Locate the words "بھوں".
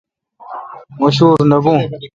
1.63-1.79